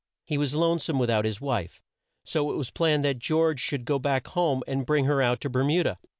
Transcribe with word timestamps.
He 0.25 0.39
was 0.39 0.55
lone 0.55 0.79
some 0.79 0.97
with 0.97 1.11
out 1.11 1.25
his 1.25 1.39
wife, 1.39 1.79
so 2.23 2.51
it 2.51 2.55
was 2.55 2.71
planned 2.71 3.05
that 3.05 3.19
George 3.19 3.59
should 3.59 3.85
go 3.85 3.99
back 3.99 4.25
home 4.29 4.63
and 4.67 4.83
bring 4.83 5.05
her 5.05 5.21
out 5.21 5.39
to 5.41 5.49
Ber 5.51 5.63
mu 5.63 5.83
da. 5.83 5.93